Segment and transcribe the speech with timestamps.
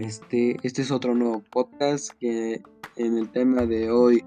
[0.00, 2.62] Este, este es otro nuevo podcast que
[2.96, 4.24] en el tema de hoy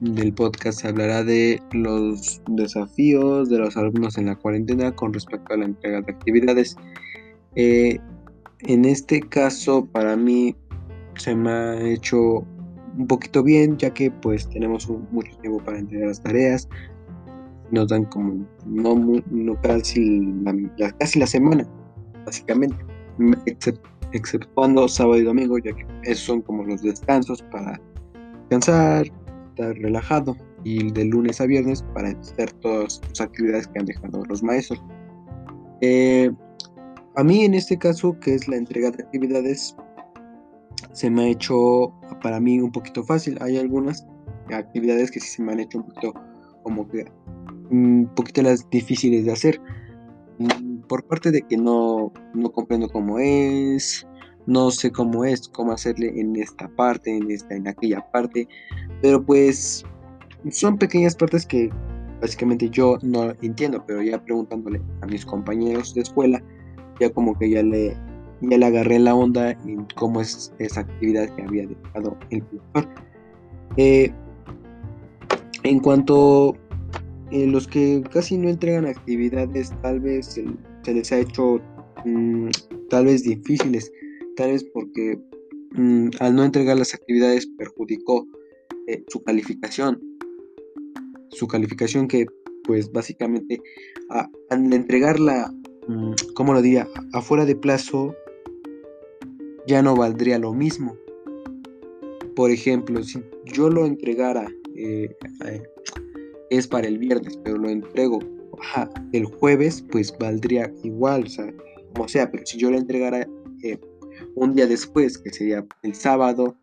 [0.00, 5.52] del podcast se hablará de los desafíos de los alumnos en la cuarentena con respecto
[5.52, 6.76] a la entrega de actividades.
[7.56, 7.98] Eh,
[8.60, 10.56] en este caso para mí
[11.16, 12.46] se me ha hecho
[12.96, 16.70] un poquito bien ya que pues tenemos mucho tiempo para entregar las tareas.
[17.70, 18.94] Nos dan como no,
[19.30, 20.20] no casi,
[20.78, 21.68] la, casi la semana,
[22.24, 22.76] básicamente,
[23.44, 27.80] excepto exceptuando sábado y domingo, ya que esos son como los descansos para
[28.48, 29.06] descansar,
[29.50, 34.24] estar relajado, y de lunes a viernes para hacer todas las actividades que han dejado
[34.26, 34.82] los maestros.
[35.80, 36.30] Eh,
[37.16, 39.76] a mí en este caso, que es la entrega de actividades,
[40.92, 41.92] se me ha hecho
[42.22, 43.38] para mí un poquito fácil.
[43.40, 44.06] Hay algunas
[44.52, 46.14] actividades que sí se me han hecho un poquito
[46.62, 47.04] como que
[47.70, 49.60] un poquito las difíciles de hacer
[50.92, 54.06] por parte de que no, no comprendo cómo es,
[54.44, 58.46] no sé cómo es, cómo hacerle en esta parte, en esta, en aquella parte,
[59.00, 59.86] pero pues
[60.50, 61.70] son pequeñas partes que
[62.20, 66.42] básicamente yo no entiendo, pero ya preguntándole a mis compañeros de escuela,
[67.00, 67.96] ya como que ya le,
[68.42, 72.94] ya le agarré la onda en cómo es esa actividad que había dejado el profesor.
[73.78, 74.12] Eh,
[75.62, 76.54] en cuanto
[77.32, 80.38] los que casi no entregan actividades, tal vez
[80.84, 81.60] se les ha hecho
[82.04, 82.48] mm,
[82.90, 83.90] tal vez difíciles,
[84.36, 85.18] tal vez porque
[85.72, 88.26] mm, al no entregar las actividades perjudicó
[88.86, 90.00] eh, su calificación.
[91.30, 92.26] Su calificación que
[92.64, 93.60] pues básicamente
[94.50, 95.52] al entregarla,
[95.88, 96.86] mm, ¿cómo lo diría?
[97.12, 98.14] Afuera de plazo
[99.66, 100.96] ya no valdría lo mismo.
[102.36, 105.14] Por ejemplo, si yo lo entregara eh,
[106.58, 108.18] es para el viernes, pero lo entrego
[109.12, 111.52] el jueves, pues valdría igual, o sea,
[111.94, 113.26] como sea, pero si yo lo entregara
[113.62, 113.78] eh,
[114.34, 116.54] un día después, que sería el sábado,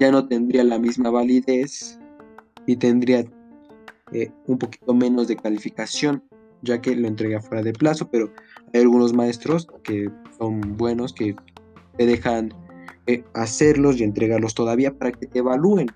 [0.00, 2.00] ya no tendría la misma validez
[2.66, 3.24] y tendría
[4.12, 6.24] eh, un poquito menos de calificación,
[6.62, 8.30] ya que lo entregué fuera de plazo, pero
[8.72, 11.36] hay algunos maestros que son buenos, que
[11.98, 12.52] te dejan
[13.06, 15.88] eh, hacerlos y entregarlos todavía para que te evalúen,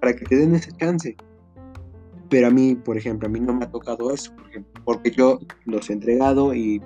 [0.00, 1.16] para que te den ese chance.
[2.28, 4.32] Pero a mí, por ejemplo, a mí no me ha tocado eso,
[4.84, 6.82] porque yo los he entregado y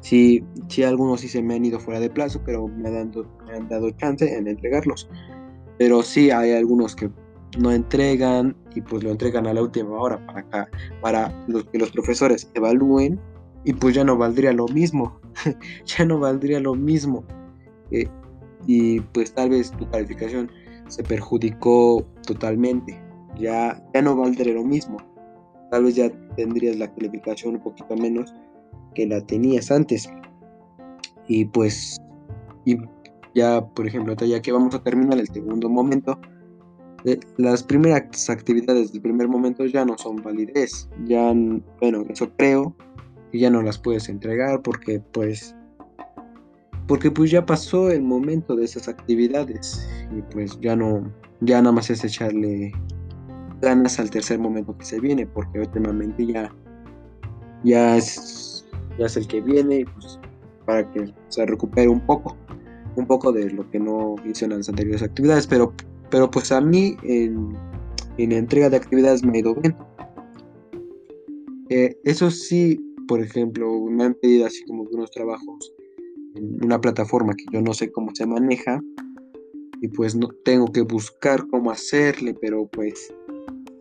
[0.00, 3.26] sí, sí algunos sí se me han ido fuera de plazo, pero me han, dado,
[3.46, 5.08] me han dado chance en entregarlos.
[5.78, 7.10] Pero sí hay algunos que
[7.58, 10.68] no entregan y pues lo entregan a la última hora para acá,
[11.00, 13.20] para los, que los profesores evalúen
[13.64, 15.20] y pues ya no valdría lo mismo,
[15.86, 17.24] ya no valdría lo mismo.
[17.90, 18.08] Eh,
[18.66, 20.50] y pues tal vez tu calificación
[20.88, 23.03] se perjudicó totalmente
[23.38, 24.98] ya, ya no valdría lo mismo.
[25.70, 28.34] Tal vez ya tendrías la calificación un poquito menos
[28.94, 30.08] que la tenías antes.
[31.26, 32.00] Y pues,
[32.64, 32.76] y
[33.34, 36.18] ya, por ejemplo, ya que vamos a terminar el segundo momento,
[37.04, 40.88] eh, las primeras actividades del primer momento ya no son validez.
[41.06, 41.32] Ya,
[41.80, 42.74] bueno, eso creo,
[43.34, 45.56] y ya no las puedes entregar porque pues
[46.86, 51.72] porque pues ya pasó el momento de esas actividades y pues ya no ya nada
[51.72, 52.72] más es echarle
[53.64, 56.54] ganas al tercer momento que se viene, porque últimamente ya,
[57.64, 58.66] ya, es,
[58.98, 60.18] ya es el que viene, pues,
[60.66, 62.36] para que se recupere un poco,
[62.96, 65.72] un poco de lo que no hizo en las anteriores actividades, pero,
[66.10, 67.56] pero pues a mí en,
[68.18, 69.76] en entrega de actividades me ha ido bien.
[71.70, 75.74] Eh, eso sí, por ejemplo, me han pedido así como unos trabajos
[76.34, 78.82] en una plataforma que yo no sé cómo se maneja
[79.80, 83.12] y pues no tengo que buscar cómo hacerle, pero pues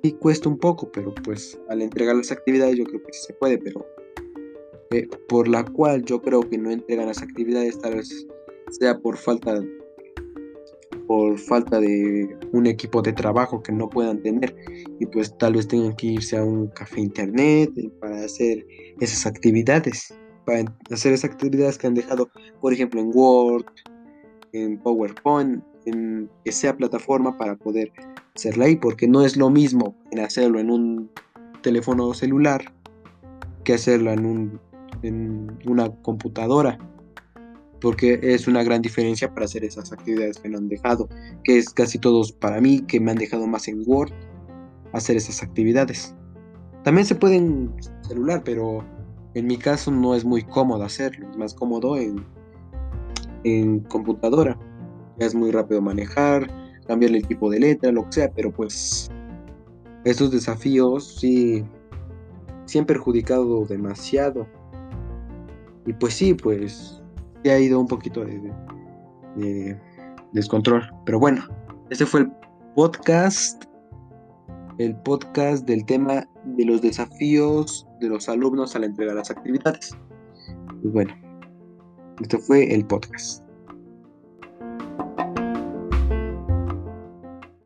[0.03, 3.33] sí cuesta un poco, pero pues al entregar las actividades yo creo que sí se
[3.33, 3.85] puede, pero
[4.91, 8.27] eh, por la cual yo creo que no entregan las actividades tal vez
[8.69, 9.61] sea por falta
[11.07, 14.55] por falta de un equipo de trabajo que no puedan tener
[14.99, 18.65] y pues tal vez tengan que irse a un café internet para hacer
[18.99, 20.13] esas actividades
[20.45, 22.29] para hacer esas actividades que han dejado
[22.61, 23.65] por ejemplo en Word
[24.53, 27.91] en PowerPoint en que sea plataforma para poder
[28.35, 31.11] hacerla ahí, porque no es lo mismo hacerlo en un
[31.61, 32.73] teléfono celular
[33.63, 34.59] que hacerlo en, un,
[35.03, 36.77] en una computadora,
[37.79, 41.09] porque es una gran diferencia para hacer esas actividades que me han dejado,
[41.43, 44.11] que es casi todos para mí, que me han dejado más en Word,
[44.93, 46.15] hacer esas actividades.
[46.83, 48.83] También se puede en celular, pero
[49.35, 52.25] en mi caso no es muy cómodo hacerlo, es más cómodo en,
[53.43, 54.57] en computadora
[55.19, 56.49] es muy rápido manejar,
[56.85, 59.09] cambiarle el tipo de letra, lo que sea, pero pues
[60.03, 61.63] estos desafíos sí,
[62.65, 64.47] sí han perjudicado demasiado.
[65.85, 67.01] Y pues sí, pues
[67.43, 69.77] se ha ido un poquito de,
[70.33, 70.83] descontrol.
[71.05, 71.43] Pero bueno,
[71.89, 72.31] ese fue el
[72.75, 73.65] podcast,
[74.77, 79.95] el podcast del tema de los desafíos de los alumnos al entregar las actividades.
[80.81, 81.13] Pues bueno,
[82.21, 83.42] este fue el podcast.